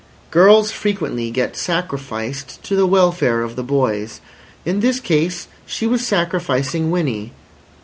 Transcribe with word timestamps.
Girls 0.31 0.71
frequently 0.71 1.29
get 1.29 1.55
sacrificed 1.55 2.63
to 2.63 2.75
the 2.75 2.87
welfare 2.87 3.43
of 3.43 3.55
the 3.55 3.61
boys. 3.61 4.19
In 4.65 4.79
this 4.79 4.99
case 4.99 5.47
she 5.67 5.85
was 5.85 6.01
sacrificing 6.07 6.89
Winnie. 6.89 7.33